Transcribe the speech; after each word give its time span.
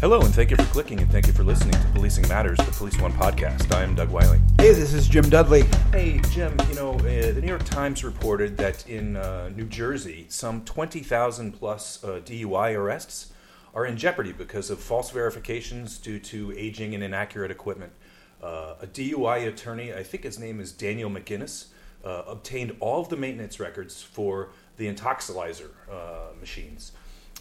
Hello, 0.00 0.20
and 0.20 0.32
thank 0.32 0.52
you 0.52 0.56
for 0.56 0.62
clicking 0.66 1.00
and 1.00 1.10
thank 1.10 1.26
you 1.26 1.32
for 1.32 1.42
listening 1.42 1.72
to 1.72 1.88
Policing 1.88 2.28
Matters, 2.28 2.56
the 2.58 2.70
Police 2.70 2.96
One 3.00 3.12
podcast. 3.14 3.74
I 3.74 3.82
am 3.82 3.96
Doug 3.96 4.10
Wyllie. 4.10 4.38
Hey, 4.58 4.72
this 4.72 4.94
is 4.94 5.08
Jim 5.08 5.28
Dudley. 5.28 5.62
Hey, 5.90 6.20
Jim, 6.30 6.56
you 6.68 6.76
know, 6.76 6.92
uh, 6.92 7.32
the 7.32 7.40
New 7.40 7.48
York 7.48 7.64
Times 7.64 8.04
reported 8.04 8.56
that 8.58 8.88
in 8.88 9.16
uh, 9.16 9.50
New 9.56 9.64
Jersey, 9.64 10.26
some 10.28 10.64
20,000 10.64 11.50
plus 11.50 12.04
uh, 12.04 12.20
DUI 12.24 12.76
arrests 12.76 13.32
are 13.74 13.86
in 13.86 13.96
jeopardy 13.96 14.30
because 14.30 14.70
of 14.70 14.78
false 14.78 15.10
verifications 15.10 15.98
due 15.98 16.20
to 16.20 16.54
aging 16.56 16.94
and 16.94 17.02
inaccurate 17.02 17.50
equipment. 17.50 17.90
Uh, 18.40 18.76
a 18.80 18.86
DUI 18.86 19.48
attorney, 19.48 19.92
I 19.92 20.04
think 20.04 20.22
his 20.22 20.38
name 20.38 20.60
is 20.60 20.70
Daniel 20.70 21.10
McGinnis, 21.10 21.70
uh, 22.04 22.22
obtained 22.28 22.76
all 22.78 23.00
of 23.00 23.08
the 23.08 23.16
maintenance 23.16 23.58
records 23.58 24.00
for 24.00 24.50
the 24.76 24.86
Intoxilyzer 24.86 25.70
uh, 25.90 26.34
machines 26.38 26.92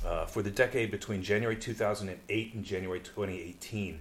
uh, 0.06 0.26
for 0.26 0.42
the 0.42 0.52
decade 0.52 0.92
between 0.92 1.22
January 1.24 1.56
2008 1.56 2.54
and 2.54 2.64
January 2.64 3.00
2018. 3.00 4.00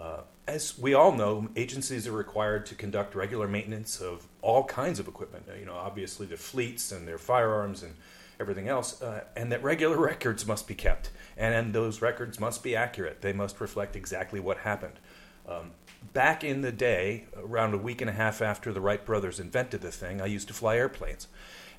Uh, 0.00 0.20
as 0.46 0.78
we 0.78 0.94
all 0.94 1.12
know, 1.12 1.48
agencies 1.56 2.06
are 2.06 2.12
required 2.12 2.66
to 2.66 2.74
conduct 2.74 3.14
regular 3.14 3.46
maintenance 3.46 4.00
of 4.00 4.26
all 4.42 4.64
kinds 4.64 4.98
of 4.98 5.06
equipment. 5.06 5.44
You 5.58 5.66
know, 5.66 5.74
obviously 5.74 6.26
their 6.26 6.38
fleets 6.38 6.90
and 6.90 7.06
their 7.06 7.18
firearms 7.18 7.82
and 7.82 7.94
everything 8.40 8.68
else, 8.68 9.00
uh, 9.02 9.24
and 9.36 9.52
that 9.52 9.62
regular 9.62 9.96
records 10.00 10.46
must 10.46 10.66
be 10.66 10.74
kept, 10.74 11.10
and, 11.36 11.54
and, 11.54 11.74
those 11.74 12.00
records 12.00 12.40
must 12.40 12.62
be 12.62 12.74
accurate. 12.74 13.20
They 13.20 13.34
must 13.34 13.60
reflect 13.60 13.94
exactly 13.94 14.40
what 14.40 14.58
happened. 14.58 14.98
Um, 15.46 15.72
back 16.14 16.42
in 16.42 16.62
the 16.62 16.72
day, 16.72 17.26
around 17.36 17.74
a 17.74 17.78
week 17.78 18.00
and 18.00 18.08
a 18.08 18.14
half 18.14 18.40
after 18.40 18.72
the 18.72 18.80
Wright 18.80 19.04
brothers 19.04 19.38
invented 19.38 19.82
the 19.82 19.92
thing, 19.92 20.20
I 20.20 20.26
used 20.26 20.48
to 20.48 20.54
fly 20.54 20.76
airplanes. 20.76 21.28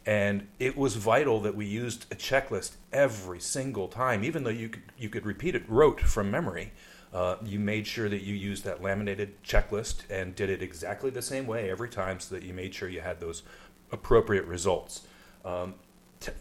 And 0.06 0.48
it 0.58 0.76
was 0.76 0.96
vital 0.96 1.40
that 1.42 1.56
we 1.56 1.66
used 1.66 2.12
a 2.12 2.16
checklist 2.16 2.72
every 2.92 3.40
single 3.40 3.88
time, 3.88 4.24
even 4.24 4.44
though 4.44 4.50
you 4.50 4.70
could, 4.70 4.84
you 4.98 5.10
could 5.10 5.26
repeat 5.26 5.56
it 5.56 5.64
rote 5.68 6.02
from 6.02 6.32
memory. 6.32 6.72
Uh, 7.14 7.36
you 7.44 7.60
made 7.60 7.86
sure 7.86 8.10
that 8.10 8.22
you 8.22 8.34
used 8.34 8.64
that 8.64 8.82
laminated 8.82 9.44
checklist 9.44 10.10
and 10.10 10.34
did 10.36 10.50
it 10.50 10.62
exactly 10.62 11.10
the 11.10 11.22
same 11.22 11.46
way 11.46 11.70
every 11.70 11.90
time 11.90 12.20
so 12.20 12.34
that 12.34 12.44
you 12.44 12.54
made 12.54 12.74
sure 12.74 12.88
you 12.88 13.02
had 13.02 13.20
those 13.20 13.44
appropriate 13.92 14.46
results. 14.46 15.02
Um, 15.44 15.76
t- 16.20 16.32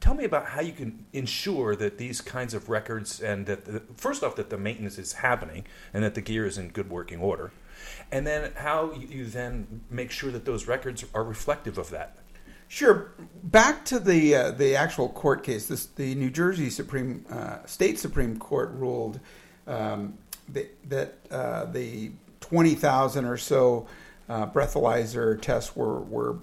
tell 0.00 0.14
me 0.14 0.24
about 0.24 0.46
how 0.46 0.60
you 0.60 0.72
can 0.72 1.06
ensure 1.12 1.76
that 1.76 1.96
these 1.96 2.20
kinds 2.20 2.54
of 2.54 2.68
records 2.68 3.20
and 3.20 3.46
that, 3.46 3.64
the, 3.64 3.82
first 3.96 4.24
off, 4.24 4.34
that 4.36 4.50
the 4.50 4.58
maintenance 4.58 4.98
is 4.98 5.14
happening 5.14 5.64
and 5.94 6.02
that 6.02 6.14
the 6.14 6.20
gear 6.20 6.44
is 6.44 6.58
in 6.58 6.68
good 6.70 6.90
working 6.90 7.20
order. 7.20 7.52
And 8.10 8.26
then 8.26 8.52
how 8.56 8.92
you 8.92 9.26
then 9.26 9.82
make 9.88 10.10
sure 10.10 10.32
that 10.32 10.44
those 10.44 10.66
records 10.66 11.04
are 11.14 11.22
reflective 11.24 11.78
of 11.78 11.90
that. 11.90 12.18
Sure. 12.68 13.12
Back 13.44 13.84
to 13.86 13.98
the 13.98 14.34
uh, 14.34 14.50
the 14.50 14.74
actual 14.74 15.08
court 15.08 15.44
case. 15.44 15.66
This, 15.66 15.86
the 15.86 16.14
New 16.14 16.30
Jersey 16.30 16.68
Supreme 16.68 17.24
uh, 17.30 17.64
State 17.64 17.98
Supreme 17.98 18.38
Court 18.38 18.70
ruled 18.72 19.20
um, 19.66 20.18
that, 20.88 21.14
uh, 21.30 21.66
the 21.66 22.10
twenty 22.40 22.74
thousand 22.74 23.24
or 23.24 23.36
so 23.36 23.86
uh, 24.28 24.46
breathalyzer 24.46 25.40
tests 25.40 25.76
were 25.76 26.00
were 26.00 26.38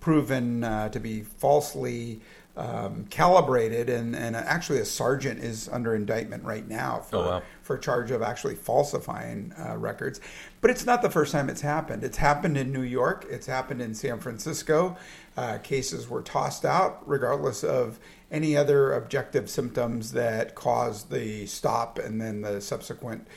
proven 0.00 0.64
uh, 0.64 0.88
to 0.90 1.00
be 1.00 1.22
falsely 1.22 2.20
um, 2.58 3.06
calibrated, 3.08 3.88
and, 3.88 4.16
and 4.16 4.34
actually 4.34 4.80
a 4.80 4.84
sergeant 4.84 5.38
is 5.38 5.68
under 5.68 5.94
indictment 5.94 6.42
right 6.42 6.66
now 6.68 6.98
for, 6.98 7.16
oh, 7.16 7.20
wow. 7.20 7.42
for 7.62 7.78
charge 7.78 8.10
of 8.10 8.20
actually 8.20 8.56
falsifying 8.56 9.54
uh, 9.56 9.76
records. 9.76 10.20
But 10.60 10.72
it's 10.72 10.84
not 10.84 11.00
the 11.00 11.08
first 11.08 11.30
time 11.30 11.48
it's 11.48 11.60
happened. 11.60 12.02
It's 12.02 12.16
happened 12.16 12.58
in 12.58 12.72
New 12.72 12.82
York, 12.82 13.24
it's 13.30 13.46
happened 13.46 13.80
in 13.80 13.94
San 13.94 14.18
Francisco. 14.18 14.96
Uh, 15.36 15.58
cases 15.58 16.08
were 16.08 16.20
tossed 16.20 16.64
out 16.64 17.08
regardless 17.08 17.62
of 17.62 18.00
any 18.28 18.56
other 18.56 18.92
objective 18.92 19.48
symptoms 19.48 20.10
that 20.12 20.56
caused 20.56 21.12
the 21.12 21.46
stop 21.46 22.00
and 22.00 22.20
then 22.20 22.40
the 22.40 22.60
subsequent 22.60 23.28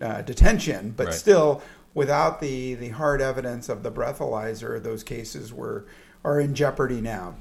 uh, 0.00 0.22
detention. 0.22 0.94
But 0.96 1.08
right. 1.08 1.14
still, 1.14 1.62
without 1.92 2.40
the, 2.40 2.76
the 2.76 2.88
hard 2.88 3.20
evidence 3.20 3.68
of 3.68 3.82
the 3.82 3.92
breathalyzer, 3.92 4.82
those 4.82 5.04
cases 5.04 5.52
were 5.52 5.84
are 6.24 6.40
in 6.40 6.54
jeopardy 6.54 7.00
now. 7.00 7.34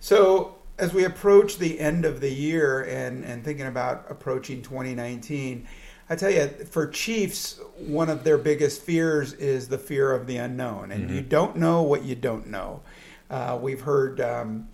So 0.00 0.56
as 0.78 0.92
we 0.92 1.04
approach 1.04 1.58
the 1.58 1.78
end 1.78 2.04
of 2.04 2.20
the 2.20 2.32
year 2.32 2.82
and, 2.82 3.24
and 3.24 3.44
thinking 3.44 3.66
about 3.66 4.06
approaching 4.08 4.62
2019, 4.62 5.66
I 6.10 6.16
tell 6.16 6.30
you, 6.30 6.48
for 6.48 6.86
Chiefs, 6.88 7.60
one 7.78 8.10
of 8.10 8.24
their 8.24 8.36
biggest 8.36 8.82
fears 8.82 9.32
is 9.34 9.68
the 9.68 9.78
fear 9.78 10.12
of 10.12 10.26
the 10.26 10.36
unknown. 10.36 10.90
And 10.90 11.06
mm-hmm. 11.06 11.14
you 11.14 11.20
don't 11.22 11.56
know 11.56 11.82
what 11.82 12.04
you 12.04 12.14
don't 12.14 12.48
know. 12.48 12.82
Uh, 13.30 13.58
we've 13.60 13.80
heard 13.80 14.20
um, 14.20 14.68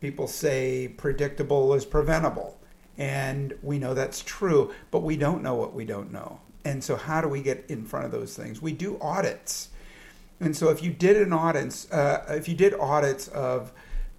people 0.00 0.26
say 0.26 0.88
predictable 0.96 1.74
is 1.74 1.84
preventable. 1.84 2.56
And 2.96 3.54
we 3.62 3.78
know 3.78 3.94
that's 3.94 4.22
true, 4.22 4.72
but 4.90 5.02
we 5.02 5.16
don't 5.16 5.42
know 5.42 5.54
what 5.54 5.74
we 5.74 5.84
don't 5.84 6.12
know. 6.12 6.40
And 6.64 6.84
so, 6.84 6.96
how 6.96 7.22
do 7.22 7.28
we 7.28 7.40
get 7.40 7.64
in 7.68 7.84
front 7.86 8.04
of 8.04 8.12
those 8.12 8.36
things? 8.36 8.60
We 8.60 8.72
do 8.72 8.98
audits. 9.00 9.70
And 10.38 10.54
so, 10.54 10.68
if 10.68 10.82
you 10.82 10.90
did 10.92 11.16
an 11.16 11.32
audit, 11.32 11.86
uh, 11.90 12.20
if 12.28 12.46
you 12.46 12.54
did 12.54 12.74
audits 12.74 13.28
of 13.28 13.72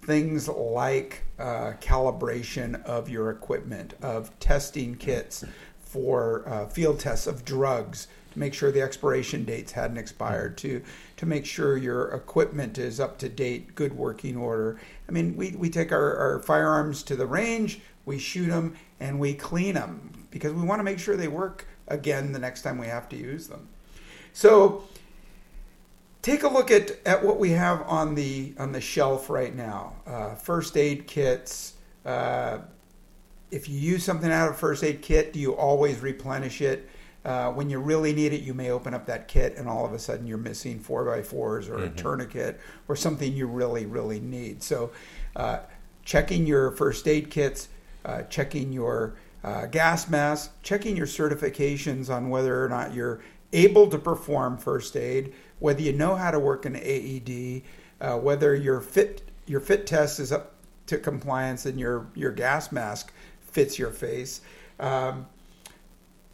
things 0.04 0.48
like 0.48 1.22
uh, 1.38 1.72
calibration 1.80 2.82
of 2.84 3.08
your 3.08 3.30
equipment, 3.30 3.94
of 4.02 4.36
testing 4.40 4.96
kits 4.96 5.44
for 5.78 6.44
uh, 6.48 6.66
field 6.66 6.98
tests 6.98 7.26
of 7.26 7.44
drugs 7.44 8.08
to 8.32 8.38
make 8.38 8.54
sure 8.54 8.72
the 8.72 8.80
expiration 8.80 9.44
dates 9.44 9.72
hadn't 9.72 9.98
expired, 9.98 10.56
to 10.58 10.82
to 11.18 11.26
make 11.26 11.46
sure 11.46 11.76
your 11.76 12.08
equipment 12.08 12.78
is 12.78 12.98
up 12.98 13.18
to 13.18 13.28
date, 13.28 13.74
good 13.74 13.92
working 13.96 14.36
order. 14.36 14.80
I 15.08 15.12
mean, 15.12 15.36
we, 15.36 15.50
we 15.52 15.70
take 15.70 15.92
our, 15.92 16.16
our 16.16 16.38
firearms 16.40 17.02
to 17.04 17.16
the 17.16 17.26
range, 17.26 17.80
we 18.06 18.18
shoot 18.18 18.48
them, 18.48 18.74
and 18.98 19.20
we 19.20 19.34
clean 19.34 19.74
them 19.74 20.26
because 20.30 20.52
we 20.52 20.62
want 20.62 20.80
to 20.80 20.84
make 20.84 20.98
sure 20.98 21.16
they 21.16 21.28
work 21.28 21.66
again 21.88 22.32
the 22.32 22.38
next 22.38 22.62
time 22.62 22.78
we 22.78 22.86
have 22.86 23.08
to 23.10 23.16
use 23.16 23.46
them. 23.48 23.68
So 24.32 24.84
take 26.22 26.44
a 26.44 26.48
look 26.48 26.70
at, 26.70 26.92
at 27.04 27.22
what 27.22 27.38
we 27.38 27.50
have 27.50 27.82
on 27.82 28.14
the 28.14 28.54
on 28.58 28.72
the 28.72 28.80
shelf 28.80 29.28
right 29.28 29.54
now. 29.54 29.94
Uh, 30.06 30.34
first 30.34 30.76
aid 30.76 31.06
kits. 31.06 31.74
Uh, 32.06 32.58
if 33.50 33.68
you 33.68 33.78
use 33.78 34.02
something 34.02 34.32
out 34.32 34.48
of 34.48 34.58
first 34.58 34.82
aid 34.82 35.02
kit, 35.02 35.32
do 35.32 35.38
you 35.38 35.54
always 35.54 36.00
replenish 36.00 36.62
it? 36.62 36.88
Uh, 37.24 37.52
when 37.52 37.70
you 37.70 37.78
really 37.78 38.12
need 38.12 38.32
it, 38.32 38.40
you 38.40 38.54
may 38.54 38.70
open 38.70 38.94
up 38.94 39.06
that 39.06 39.28
kit 39.28 39.54
and 39.56 39.68
all 39.68 39.84
of 39.84 39.92
a 39.92 39.98
sudden 39.98 40.26
you're 40.26 40.38
missing 40.38 40.80
four 40.80 41.04
by 41.04 41.22
fours 41.22 41.68
or 41.68 41.76
mm-hmm. 41.76 41.84
a 41.84 41.90
tourniquet 41.90 42.60
or 42.88 42.96
something 42.96 43.32
you 43.32 43.46
really, 43.46 43.86
really 43.86 44.18
need. 44.18 44.62
So, 44.62 44.90
uh, 45.36 45.58
checking 46.04 46.46
your 46.46 46.72
first 46.72 47.06
aid 47.06 47.30
kits, 47.30 47.68
uh, 48.04 48.22
checking 48.22 48.72
your 48.72 49.14
uh, 49.44 49.66
gas 49.66 50.08
mask, 50.08 50.52
checking 50.62 50.96
your 50.96 51.06
certifications 51.06 52.10
on 52.10 52.28
whether 52.28 52.64
or 52.64 52.68
not 52.68 52.92
you're 52.92 53.20
able 53.52 53.88
to 53.88 53.98
perform 53.98 54.56
first 54.56 54.96
aid, 54.96 55.32
whether 55.62 55.80
you 55.80 55.92
know 55.92 56.16
how 56.16 56.30
to 56.32 56.40
work 56.40 56.66
an 56.66 56.74
AED, 56.76 57.62
uh, 58.00 58.18
whether 58.18 58.54
your 58.54 58.80
fit 58.80 59.22
your 59.46 59.60
fit 59.60 59.86
test 59.86 60.18
is 60.18 60.32
up 60.32 60.54
to 60.86 60.98
compliance 60.98 61.66
and 61.66 61.78
your 61.78 62.08
your 62.14 62.32
gas 62.32 62.72
mask 62.72 63.12
fits 63.40 63.78
your 63.78 63.90
face. 63.90 64.40
Um, 64.80 65.26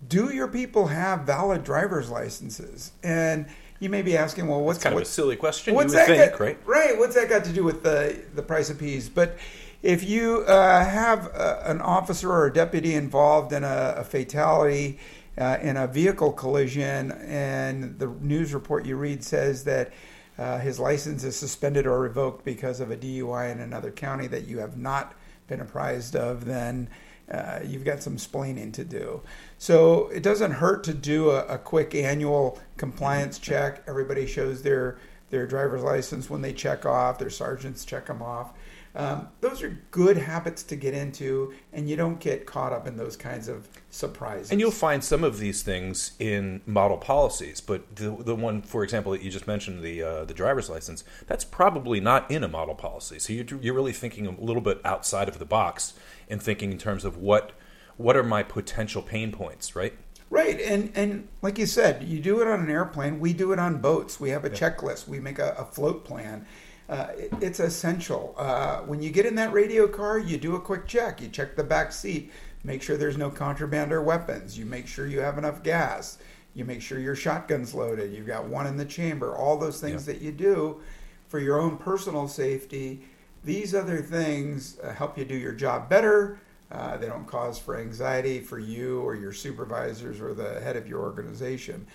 do 0.08 0.32
your 0.32 0.48
people 0.48 0.86
have 0.86 1.20
valid 1.20 1.62
driver's 1.62 2.08
licenses? 2.08 2.92
And 3.02 3.46
you 3.80 3.90
may 3.90 4.02
be 4.02 4.16
asking, 4.16 4.46
well, 4.46 4.62
what's 4.62 4.78
kind 4.78 4.94
what, 4.94 5.02
of 5.02 5.08
a 5.08 5.10
silly 5.10 5.36
question? 5.36 5.74
What's 5.74 5.92
that 5.92 6.06
think, 6.06 6.32
got, 6.32 6.40
right? 6.40 6.58
Right. 6.64 6.98
What's 6.98 7.14
that 7.14 7.28
got 7.28 7.44
to 7.44 7.52
do 7.52 7.62
with 7.62 7.82
the 7.82 8.22
the 8.34 8.42
price 8.42 8.70
of 8.70 8.78
peas? 8.78 9.10
But 9.10 9.36
if 9.82 10.08
you 10.08 10.44
uh, 10.46 10.84
have 10.84 11.26
a, 11.26 11.62
an 11.66 11.82
officer 11.82 12.32
or 12.32 12.46
a 12.46 12.52
deputy 12.52 12.94
involved 12.94 13.52
in 13.52 13.62
a, 13.62 13.96
a 13.98 14.04
fatality 14.04 14.98
uh, 15.38 15.58
in 15.62 15.76
a 15.76 15.86
vehicle 15.86 16.32
collision, 16.32 17.12
and 17.12 17.98
the 17.98 18.06
news 18.06 18.52
report 18.52 18.84
you 18.84 18.96
read 18.96 19.22
says 19.22 19.64
that 19.64 19.92
uh, 20.38 20.58
his 20.58 20.78
license 20.78 21.24
is 21.24 21.36
suspended 21.36 21.86
or 21.86 22.00
revoked 22.00 22.44
because 22.44 22.80
of 22.80 22.90
a 22.90 22.96
DUI 22.96 23.50
in 23.50 23.60
another 23.60 23.90
county 23.90 24.26
that 24.28 24.46
you 24.46 24.58
have 24.58 24.76
not 24.76 25.14
been 25.48 25.60
apprised 25.60 26.14
of, 26.14 26.44
then 26.44 26.88
uh, 27.30 27.60
you've 27.64 27.84
got 27.84 28.02
some 28.02 28.16
splaining 28.16 28.72
to 28.72 28.84
do. 28.84 29.20
So 29.58 30.08
it 30.08 30.22
doesn't 30.22 30.52
hurt 30.52 30.84
to 30.84 30.94
do 30.94 31.30
a, 31.30 31.44
a 31.46 31.58
quick 31.58 31.94
annual 31.94 32.58
compliance 32.76 33.38
check. 33.38 33.82
Everybody 33.86 34.26
shows 34.26 34.62
their 34.62 34.98
their 35.30 35.46
driver's 35.46 35.82
license 35.82 36.30
when 36.30 36.40
they 36.40 36.54
check 36.54 36.86
off. 36.86 37.18
Their 37.18 37.28
sergeants 37.28 37.84
check 37.84 38.06
them 38.06 38.22
off. 38.22 38.54
Um, 38.98 39.28
those 39.40 39.62
are 39.62 39.78
good 39.92 40.16
habits 40.16 40.64
to 40.64 40.74
get 40.74 40.92
into, 40.92 41.54
and 41.72 41.88
you 41.88 41.94
don't 41.94 42.18
get 42.18 42.46
caught 42.46 42.72
up 42.72 42.88
in 42.88 42.96
those 42.96 43.16
kinds 43.16 43.46
of 43.46 43.68
surprises. 43.90 44.50
And 44.50 44.58
you'll 44.58 44.72
find 44.72 45.04
some 45.04 45.22
of 45.22 45.38
these 45.38 45.62
things 45.62 46.12
in 46.18 46.62
model 46.66 46.96
policies, 46.96 47.60
but 47.60 47.94
the, 47.94 48.10
the 48.10 48.34
one, 48.34 48.60
for 48.60 48.82
example, 48.82 49.12
that 49.12 49.22
you 49.22 49.30
just 49.30 49.46
mentioned, 49.46 49.84
the 49.84 50.02
uh, 50.02 50.24
the 50.24 50.34
driver's 50.34 50.68
license, 50.68 51.04
that's 51.28 51.44
probably 51.44 52.00
not 52.00 52.28
in 52.28 52.42
a 52.42 52.48
model 52.48 52.74
policy. 52.74 53.20
So 53.20 53.32
you're, 53.32 53.46
you're 53.60 53.74
really 53.74 53.92
thinking 53.92 54.26
a 54.26 54.32
little 54.32 54.62
bit 54.62 54.80
outside 54.84 55.28
of 55.28 55.38
the 55.38 55.46
box 55.46 55.94
and 56.28 56.42
thinking 56.42 56.72
in 56.72 56.78
terms 56.78 57.04
of 57.04 57.16
what 57.16 57.52
what 57.98 58.16
are 58.16 58.24
my 58.24 58.42
potential 58.42 59.00
pain 59.00 59.30
points, 59.30 59.76
right? 59.76 59.94
Right, 60.28 60.60
and 60.60 60.90
and 60.96 61.28
like 61.40 61.56
you 61.56 61.66
said, 61.66 62.02
you 62.02 62.18
do 62.18 62.42
it 62.42 62.48
on 62.48 62.58
an 62.58 62.68
airplane. 62.68 63.20
We 63.20 63.32
do 63.32 63.52
it 63.52 63.60
on 63.60 63.80
boats. 63.80 64.18
We 64.18 64.30
have 64.30 64.44
a 64.44 64.48
yeah. 64.48 64.56
checklist. 64.56 65.06
We 65.06 65.20
make 65.20 65.38
a, 65.38 65.54
a 65.56 65.64
float 65.64 66.04
plan 66.04 66.46
uh, 66.88 67.08
it, 67.16 67.32
it's 67.40 67.60
essential. 67.60 68.34
Uh, 68.36 68.80
when 68.80 69.02
you 69.02 69.10
get 69.10 69.26
in 69.26 69.34
that 69.34 69.52
radio 69.52 69.86
car, 69.86 70.18
you 70.18 70.38
do 70.38 70.56
a 70.56 70.60
quick 70.60 70.86
check. 70.86 71.20
You 71.20 71.28
check 71.28 71.56
the 71.56 71.64
back 71.64 71.92
seat, 71.92 72.32
make 72.64 72.82
sure 72.82 72.96
there's 72.96 73.18
no 73.18 73.30
contraband 73.30 73.92
or 73.92 74.02
weapons. 74.02 74.58
You 74.58 74.64
make 74.64 74.86
sure 74.86 75.06
you 75.06 75.20
have 75.20 75.38
enough 75.38 75.62
gas. 75.62 76.18
You 76.54 76.64
make 76.64 76.82
sure 76.82 76.98
your 76.98 77.14
shotgun's 77.14 77.74
loaded. 77.74 78.12
You've 78.12 78.26
got 78.26 78.46
one 78.46 78.66
in 78.66 78.76
the 78.76 78.84
chamber. 78.84 79.36
All 79.36 79.58
those 79.58 79.80
things 79.80 80.06
yeah. 80.06 80.14
that 80.14 80.22
you 80.22 80.32
do 80.32 80.80
for 81.28 81.38
your 81.38 81.60
own 81.60 81.76
personal 81.76 82.26
safety. 82.26 83.02
These 83.44 83.74
other 83.74 83.98
things 83.98 84.78
uh, 84.82 84.92
help 84.92 85.16
you 85.16 85.24
do 85.24 85.36
your 85.36 85.52
job 85.52 85.88
better. 85.88 86.40
Uh, 86.70 86.96
they 86.96 87.06
don't 87.06 87.26
cause 87.26 87.58
for 87.58 87.78
anxiety 87.78 88.40
for 88.40 88.58
you 88.58 89.00
or 89.00 89.14
your 89.14 89.32
supervisors 89.32 90.20
or 90.20 90.34
the 90.34 90.60
head 90.60 90.76
of 90.76 90.86
your 90.86 91.00
organization. 91.00 91.86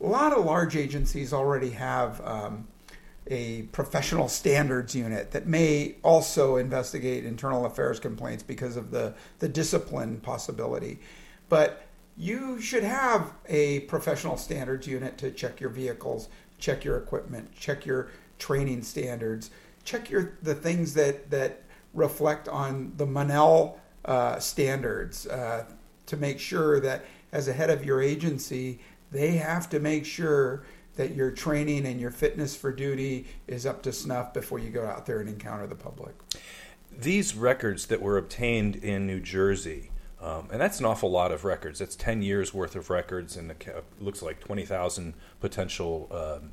A 0.00 0.06
lot 0.06 0.32
of 0.32 0.44
large 0.44 0.76
agencies 0.76 1.32
already 1.32 1.70
have 1.70 2.24
um, 2.24 2.68
a 3.28 3.62
professional 3.72 4.28
standards 4.28 4.94
unit 4.94 5.30
that 5.32 5.46
may 5.46 5.94
also 6.02 6.56
investigate 6.56 7.24
internal 7.24 7.66
affairs 7.66 8.00
complaints 8.00 8.42
because 8.42 8.76
of 8.76 8.90
the, 8.90 9.14
the 9.38 9.48
discipline 9.48 10.18
possibility. 10.20 10.98
But 11.48 11.86
you 12.16 12.60
should 12.60 12.82
have 12.82 13.32
a 13.46 13.80
professional 13.80 14.36
standards 14.36 14.86
unit 14.86 15.18
to 15.18 15.30
check 15.30 15.60
your 15.60 15.70
vehicles, 15.70 16.28
check 16.58 16.84
your 16.84 16.96
equipment, 16.96 17.54
check 17.54 17.86
your 17.86 18.08
training 18.38 18.82
standards, 18.82 19.50
check 19.84 20.10
your 20.10 20.32
the 20.42 20.54
things 20.54 20.94
that 20.94 21.30
that 21.30 21.62
reflect 21.94 22.48
on 22.48 22.92
the 22.96 23.06
Monell 23.06 23.80
uh, 24.04 24.38
standards 24.38 25.26
uh, 25.26 25.64
to 26.06 26.16
make 26.16 26.40
sure 26.40 26.80
that 26.80 27.04
as 27.32 27.48
a 27.48 27.52
head 27.52 27.70
of 27.70 27.84
your 27.84 28.02
agency, 28.02 28.80
they 29.10 29.32
have 29.32 29.68
to 29.70 29.78
make 29.78 30.04
sure 30.04 30.64
that 30.98 31.14
your 31.14 31.30
training 31.30 31.86
and 31.86 32.00
your 32.00 32.10
fitness 32.10 32.56
for 32.56 32.72
duty 32.72 33.24
is 33.46 33.64
up 33.64 33.82
to 33.84 33.92
snuff 33.92 34.34
before 34.34 34.58
you 34.58 34.68
go 34.68 34.84
out 34.84 35.06
there 35.06 35.20
and 35.20 35.28
encounter 35.28 35.66
the 35.66 35.76
public. 35.76 36.12
These 36.90 37.36
records 37.36 37.86
that 37.86 38.02
were 38.02 38.18
obtained 38.18 38.74
in 38.74 39.06
New 39.06 39.20
Jersey, 39.20 39.92
um, 40.20 40.48
and 40.50 40.60
that's 40.60 40.80
an 40.80 40.86
awful 40.86 41.08
lot 41.08 41.30
of 41.30 41.44
records. 41.44 41.78
That's 41.78 41.94
10 41.94 42.22
years 42.22 42.52
worth 42.52 42.74
of 42.74 42.90
records, 42.90 43.36
and 43.36 43.52
it 43.52 43.84
looks 44.00 44.22
like 44.22 44.40
20,000 44.40 45.14
potential 45.40 46.08
um, 46.10 46.50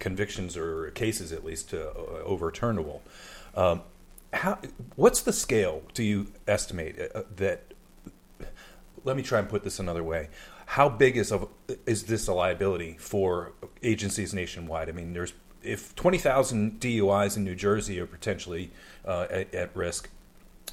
convictions 0.00 0.56
or 0.56 0.90
cases, 0.90 1.30
at 1.30 1.44
least, 1.44 1.72
uh, 1.72 1.92
overturnable. 2.26 2.98
Um, 3.54 3.82
how, 4.32 4.58
what's 4.96 5.22
the 5.22 5.32
scale, 5.32 5.84
do 5.94 6.02
you 6.02 6.32
estimate, 6.48 6.96
uh, 7.14 7.22
that? 7.36 7.72
Let 9.04 9.16
me 9.16 9.22
try 9.22 9.38
and 9.38 9.48
put 9.48 9.62
this 9.62 9.78
another 9.78 10.02
way 10.02 10.28
how 10.70 10.88
big 10.88 11.16
is 11.16 11.32
of 11.32 11.48
is 11.84 12.04
this 12.04 12.28
a 12.28 12.32
liability 12.32 12.96
for 13.00 13.52
agencies 13.82 14.32
nationwide? 14.32 14.88
I 14.88 14.92
mean, 14.92 15.14
there's 15.14 15.32
if 15.64 15.96
twenty 15.96 16.16
thousand 16.16 16.78
DUIs 16.78 17.36
in 17.36 17.42
New 17.42 17.56
Jersey 17.56 17.98
are 17.98 18.06
potentially 18.06 18.70
uh, 19.04 19.26
at, 19.30 19.52
at, 19.52 19.74
risk, 19.74 20.08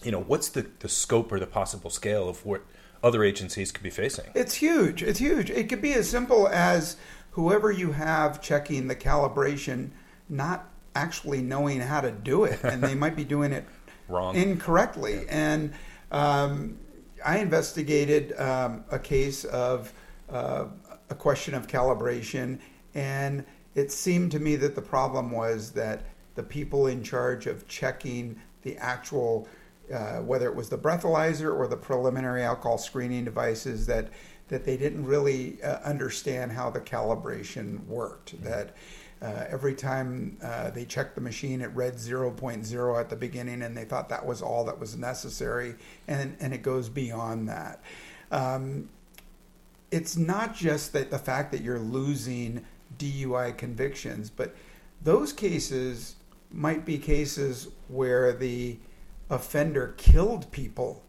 you 0.03 0.11
know, 0.11 0.21
what's 0.21 0.49
the, 0.49 0.67
the 0.79 0.87
scope 0.87 1.31
or 1.31 1.39
the 1.39 1.47
possible 1.47 1.89
scale 1.89 2.29
of 2.29 2.45
what 2.45 2.61
other 3.01 3.23
agencies 3.23 3.71
could 3.71 3.81
be 3.81 3.89
facing? 3.89 4.25
It's 4.35 4.53
huge. 4.53 5.01
It's 5.01 5.17
huge. 5.17 5.49
It 5.49 5.67
could 5.67 5.81
be 5.81 5.93
as 5.93 6.07
simple 6.07 6.47
as 6.47 6.97
whoever 7.31 7.71
you 7.71 7.93
have 7.93 8.39
checking 8.39 8.87
the 8.87 8.95
calibration 8.95 9.89
not 10.29 10.69
actually 10.93 11.41
knowing 11.41 11.79
how 11.79 12.01
to 12.01 12.11
do 12.11 12.43
it, 12.43 12.63
and 12.63 12.83
they 12.83 12.93
might 12.93 13.15
be 13.15 13.25
doing 13.25 13.51
it 13.51 13.65
wrong 14.07 14.35
incorrectly, 14.35 15.25
and 15.27 15.73
um, 16.11 16.77
I 17.25 17.39
investigated 17.39 18.37
um, 18.39 18.83
a 18.91 18.99
case 18.99 19.45
of 19.45 19.93
uh, 20.29 20.65
a 21.09 21.15
question 21.15 21.53
of 21.53 21.67
calibration, 21.67 22.59
and 22.93 23.45
it 23.75 23.91
seemed 23.91 24.31
to 24.31 24.39
me 24.39 24.55
that 24.57 24.75
the 24.75 24.81
problem 24.81 25.31
was 25.31 25.71
that 25.71 26.03
the 26.35 26.43
people 26.43 26.87
in 26.87 27.03
charge 27.03 27.47
of 27.47 27.67
checking 27.67 28.39
the 28.63 28.77
actual, 28.77 29.47
uh, 29.93 30.17
whether 30.17 30.47
it 30.47 30.55
was 30.55 30.69
the 30.69 30.77
breathalyzer 30.77 31.55
or 31.55 31.67
the 31.67 31.77
preliminary 31.77 32.43
alcohol 32.43 32.77
screening 32.77 33.25
devices, 33.25 33.85
that 33.87 34.09
that 34.49 34.63
they 34.63 34.77
didn't 34.77 35.05
really 35.05 35.61
uh, 35.61 35.79
understand 35.83 36.51
how 36.51 36.69
the 36.69 36.79
calibration 36.79 37.85
worked. 37.85 38.35
Mm-hmm. 38.35 38.45
That 38.45 38.75
uh, 39.21 39.45
every 39.49 39.73
time 39.73 40.37
uh, 40.43 40.69
they 40.69 40.85
checked 40.85 41.15
the 41.15 41.21
machine, 41.21 41.61
it 41.61 41.69
read 41.73 41.95
0.0 41.95 42.99
at 42.99 43.09
the 43.09 43.15
beginning, 43.15 43.61
and 43.63 43.75
they 43.75 43.85
thought 43.85 44.09
that 44.09 44.25
was 44.25 44.41
all 44.41 44.63
that 44.65 44.79
was 44.79 44.95
necessary, 44.95 45.75
and, 46.07 46.37
and 46.39 46.53
it 46.53 46.61
goes 46.61 46.89
beyond 46.89 47.49
that. 47.49 47.81
Um, 48.31 48.89
it's 49.89 50.17
not 50.17 50.53
just 50.53 50.93
that 50.93 51.09
the 51.09 51.17
fact 51.17 51.51
that 51.51 51.61
you're 51.61 51.79
losing 51.79 52.65
DUI 52.97 53.57
convictions, 53.57 54.29
but 54.29 54.55
those 55.01 55.33
cases 55.33 56.15
might 56.51 56.85
be 56.85 56.97
cases 56.97 57.69
where 57.87 58.33
the 58.33 58.77
offender 59.29 59.93
killed 59.97 60.51
people 60.51 61.03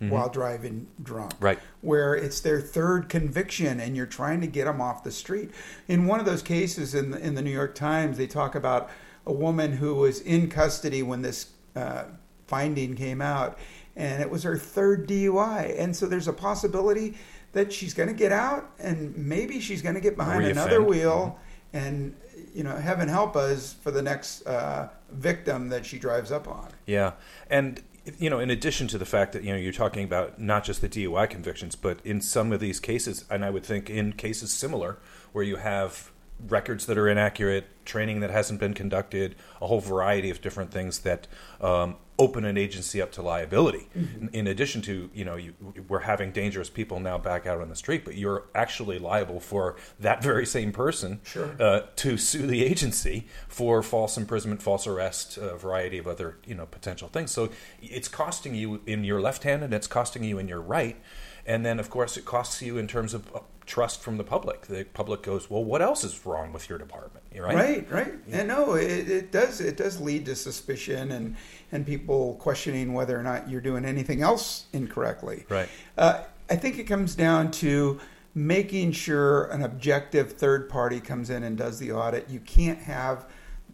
mm-hmm. 0.00 0.10
while 0.10 0.28
driving 0.28 0.86
drunk. 1.02 1.34
Right. 1.40 1.58
Where 1.80 2.14
it's 2.14 2.40
their 2.40 2.60
third 2.60 3.08
conviction 3.08 3.80
and 3.80 3.96
you're 3.96 4.06
trying 4.06 4.40
to 4.40 4.46
get 4.46 4.64
them 4.64 4.80
off 4.80 5.04
the 5.04 5.12
street. 5.12 5.50
In 5.86 6.06
one 6.06 6.20
of 6.20 6.26
those 6.26 6.42
cases 6.42 6.94
in 6.94 7.10
the, 7.10 7.18
in 7.18 7.34
the 7.34 7.42
New 7.42 7.50
York 7.50 7.74
Times, 7.74 8.18
they 8.18 8.26
talk 8.26 8.54
about 8.54 8.90
a 9.26 9.32
woman 9.32 9.72
who 9.72 9.94
was 9.94 10.20
in 10.20 10.48
custody 10.48 11.02
when 11.02 11.22
this 11.22 11.50
uh, 11.76 12.04
finding 12.46 12.96
came 12.96 13.20
out, 13.20 13.58
and 13.94 14.22
it 14.22 14.30
was 14.30 14.42
her 14.42 14.56
third 14.56 15.06
DUI. 15.06 15.78
And 15.78 15.94
so 15.94 16.06
there's 16.06 16.28
a 16.28 16.32
possibility 16.32 17.14
that 17.52 17.72
she's 17.72 17.94
going 17.94 18.08
to 18.08 18.14
get 18.14 18.32
out 18.32 18.70
and 18.78 19.16
maybe 19.16 19.60
she's 19.60 19.82
going 19.82 19.94
to 19.94 20.00
get 20.00 20.16
behind 20.16 20.40
Re-offend. 20.40 20.58
another 20.58 20.82
wheel 20.82 21.38
mm-hmm. 21.72 21.86
and 21.86 22.16
you 22.54 22.62
know 22.62 22.76
heaven 22.76 23.08
help 23.08 23.36
us 23.36 23.74
for 23.82 23.90
the 23.90 24.02
next 24.02 24.46
uh, 24.46 24.88
victim 25.10 25.68
that 25.68 25.84
she 25.86 25.98
drives 25.98 26.30
up 26.30 26.46
on 26.48 26.68
yeah 26.86 27.12
and 27.50 27.82
you 28.18 28.30
know, 28.30 28.38
in 28.38 28.50
addition 28.50 28.88
to 28.88 28.98
the 28.98 29.06
fact 29.06 29.32
that 29.32 29.42
you 29.42 29.52
know 29.52 29.58
you're 29.58 29.72
talking 29.72 30.04
about 30.04 30.40
not 30.40 30.64
just 30.64 30.80
the 30.80 30.88
DUI 30.88 31.28
convictions, 31.28 31.74
but 31.74 32.00
in 32.04 32.20
some 32.20 32.52
of 32.52 32.60
these 32.60 32.80
cases, 32.80 33.24
and 33.30 33.44
I 33.44 33.50
would 33.50 33.64
think 33.64 33.90
in 33.90 34.12
cases 34.12 34.52
similar 34.52 34.98
where 35.32 35.44
you 35.44 35.56
have 35.56 36.10
records 36.46 36.86
that 36.86 36.96
are 36.96 37.08
inaccurate, 37.08 37.66
training 37.84 38.20
that 38.20 38.30
hasn't 38.30 38.60
been 38.60 38.74
conducted, 38.74 39.34
a 39.60 39.66
whole 39.66 39.80
variety 39.80 40.30
of 40.30 40.40
different 40.40 40.70
things 40.70 41.00
that 41.00 41.26
um, 41.60 41.96
open 42.18 42.44
an 42.44 42.58
agency 42.58 43.00
up 43.00 43.12
to 43.12 43.22
liability. 43.22 43.88
Mm-hmm. 43.96 44.26
In 44.32 44.46
addition 44.48 44.82
to, 44.82 45.08
you 45.14 45.24
know, 45.24 45.36
you, 45.36 45.54
we're 45.88 46.00
having 46.00 46.32
dangerous 46.32 46.68
people 46.68 46.98
now 46.98 47.16
back 47.16 47.46
out 47.46 47.60
on 47.60 47.68
the 47.68 47.76
street, 47.76 48.04
but 48.04 48.16
you're 48.16 48.44
actually 48.54 48.98
liable 48.98 49.38
for 49.38 49.76
that 50.00 50.22
very 50.22 50.44
same 50.44 50.72
person 50.72 51.20
sure. 51.24 51.54
uh, 51.60 51.82
to 51.96 52.16
sue 52.16 52.46
the 52.46 52.64
agency 52.64 53.26
for 53.46 53.82
false 53.82 54.16
imprisonment, 54.16 54.62
false 54.62 54.86
arrest, 54.86 55.36
a 55.38 55.56
variety 55.56 55.98
of 55.98 56.08
other, 56.08 56.38
you 56.44 56.54
know, 56.54 56.66
potential 56.66 57.08
things. 57.08 57.30
So 57.30 57.50
it's 57.80 58.08
costing 58.08 58.54
you 58.54 58.80
in 58.86 59.04
your 59.04 59.20
left 59.20 59.44
hand 59.44 59.62
and 59.62 59.72
it's 59.72 59.86
costing 59.86 60.24
you 60.24 60.38
in 60.38 60.48
your 60.48 60.60
right. 60.60 60.96
And 61.48 61.64
then, 61.64 61.80
of 61.80 61.88
course, 61.88 62.18
it 62.18 62.26
costs 62.26 62.60
you 62.60 62.76
in 62.76 62.86
terms 62.86 63.14
of 63.14 63.34
uh, 63.34 63.40
trust 63.64 64.02
from 64.02 64.18
the 64.18 64.22
public. 64.22 64.66
The 64.66 64.84
public 64.84 65.22
goes, 65.22 65.48
"Well, 65.48 65.64
what 65.64 65.80
else 65.80 66.04
is 66.04 66.26
wrong 66.26 66.52
with 66.52 66.68
your 66.68 66.78
department?" 66.78 67.24
Right? 67.34 67.54
Right, 67.54 67.90
right. 67.90 68.14
Yeah. 68.28 68.40
And 68.40 68.48
no, 68.48 68.74
it, 68.74 69.08
it 69.08 69.32
does. 69.32 69.62
It 69.62 69.78
does 69.78 69.98
lead 69.98 70.26
to 70.26 70.36
suspicion 70.36 71.10
and 71.10 71.36
and 71.72 71.86
people 71.86 72.34
questioning 72.34 72.92
whether 72.92 73.18
or 73.18 73.22
not 73.22 73.48
you're 73.48 73.62
doing 73.62 73.86
anything 73.86 74.20
else 74.20 74.66
incorrectly. 74.74 75.46
Right. 75.48 75.70
Uh, 75.96 76.24
I 76.50 76.56
think 76.56 76.78
it 76.78 76.84
comes 76.84 77.14
down 77.14 77.50
to 77.52 77.98
making 78.34 78.92
sure 78.92 79.44
an 79.46 79.62
objective 79.62 80.32
third 80.32 80.68
party 80.68 81.00
comes 81.00 81.30
in 81.30 81.44
and 81.44 81.56
does 81.56 81.78
the 81.78 81.92
audit. 81.92 82.28
You 82.28 82.40
can't 82.40 82.78
have 82.80 83.24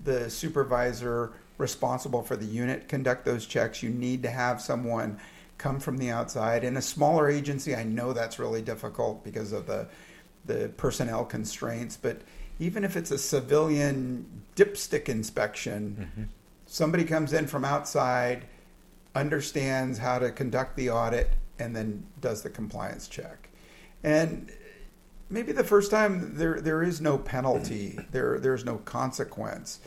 the 0.05 0.31
supervisor 0.31 1.33
responsible 1.59 2.23
for 2.23 2.37
the 2.37 2.47
unit 2.47 2.89
conduct 2.89 3.25
those 3.25 3.47
checks. 3.47 3.83
You 3.83 3.91
need 3.91 4.23
to 4.23 4.31
have 4.31 4.61
someone 4.61 5.19
come 5.65 5.81
from 5.81 5.97
the 5.97 6.11
outside. 6.11 6.63
In 6.63 6.77
a 6.77 6.83
smaller 6.83 7.31
agency, 7.31 7.75
I 7.75 7.85
know 7.85 8.13
that's 8.13 8.39
really 8.39 8.61
difficult 8.61 9.25
because 9.25 9.53
of 9.53 9.67
the 9.67 9.89
the 10.45 10.71
personnel 10.77 11.25
constraints. 11.25 11.97
But 11.97 12.21
even 12.59 12.85
if 12.85 12.99
it's 12.99 13.11
a 13.11 13.17
civilian 13.17 14.43
dipstick 14.57 15.09
inspection, 15.09 15.97
mm-hmm. 15.99 16.25
somebody 16.67 17.05
comes 17.05 17.33
in 17.33 17.47
from 17.47 17.65
outside, 17.65 18.45
understands 19.15 19.97
how 19.97 20.19
to 20.19 20.31
conduct 20.31 20.77
the 20.77 20.91
audit, 20.91 21.31
and 21.59 21.75
then 21.75 22.05
does 22.21 22.43
the 22.43 22.51
compliance 22.51 23.09
check. 23.09 23.49
And 24.03 24.53
maybe 25.31 25.53
the 25.53 25.65
first 25.65 25.91
time 25.91 26.37
there 26.37 26.61
there 26.61 26.83
is 26.83 27.01
no 27.01 27.17
penalty, 27.17 27.99
there 28.11 28.39
there's 28.39 28.67
no 28.67 28.77
consequence, 28.85 29.81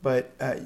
but 0.00 0.30
uh, 0.38 0.60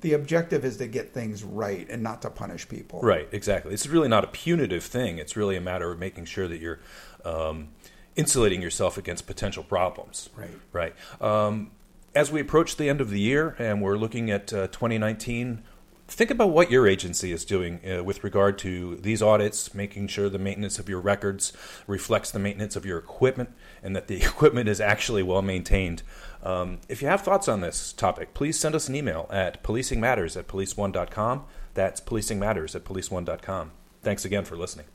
the 0.00 0.12
objective 0.14 0.64
is 0.64 0.76
to 0.78 0.86
get 0.86 1.12
things 1.12 1.42
right 1.42 1.88
and 1.90 2.02
not 2.02 2.22
to 2.22 2.30
punish 2.30 2.68
people. 2.68 3.00
Right, 3.00 3.28
exactly. 3.32 3.74
It's 3.74 3.86
really 3.86 4.08
not 4.08 4.24
a 4.24 4.28
punitive 4.28 4.84
thing. 4.84 5.18
It's 5.18 5.36
really 5.36 5.56
a 5.56 5.60
matter 5.60 5.90
of 5.92 5.98
making 5.98 6.26
sure 6.26 6.48
that 6.48 6.60
you're 6.60 6.80
um, 7.24 7.68
insulating 8.16 8.62
yourself 8.62 8.98
against 8.98 9.26
potential 9.26 9.62
problems. 9.62 10.30
Right. 10.36 10.50
Right. 10.72 10.94
Um, 11.20 11.70
as 12.14 12.32
we 12.32 12.40
approach 12.40 12.76
the 12.76 12.88
end 12.88 13.00
of 13.00 13.10
the 13.10 13.20
year 13.20 13.54
and 13.58 13.80
we're 13.80 13.96
looking 13.96 14.30
at 14.30 14.52
uh, 14.52 14.66
2019, 14.68 15.62
think 16.12 16.30
about 16.30 16.50
what 16.50 16.70
your 16.70 16.86
agency 16.86 17.32
is 17.32 17.44
doing 17.44 17.80
uh, 17.88 18.02
with 18.02 18.24
regard 18.24 18.58
to 18.58 18.96
these 18.96 19.22
audits, 19.22 19.74
making 19.74 20.08
sure 20.08 20.28
the 20.28 20.38
maintenance 20.38 20.78
of 20.78 20.88
your 20.88 21.00
records 21.00 21.52
reflects 21.86 22.30
the 22.30 22.38
maintenance 22.38 22.76
of 22.76 22.84
your 22.84 22.98
equipment 22.98 23.50
and 23.82 23.94
that 23.96 24.08
the 24.08 24.16
equipment 24.22 24.68
is 24.68 24.80
actually 24.80 25.22
well 25.22 25.42
maintained. 25.42 26.02
Um, 26.42 26.78
if 26.88 27.02
you 27.02 27.08
have 27.08 27.22
thoughts 27.22 27.48
on 27.48 27.60
this 27.60 27.92
topic, 27.92 28.34
please 28.34 28.58
send 28.58 28.74
us 28.74 28.88
an 28.88 28.94
email 28.94 29.28
at 29.30 29.62
policingmatters 29.62 30.36
at 30.36 30.48
policeone.com. 30.48 31.44
That's 31.74 32.00
policingmatters 32.00 32.74
at 32.74 32.84
policeone.com. 32.84 33.72
Thanks 34.02 34.24
again 34.24 34.44
for 34.44 34.56
listening. 34.56 34.86